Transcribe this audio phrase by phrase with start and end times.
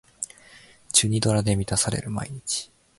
[0.91, 2.71] チュニドラで満たされる毎日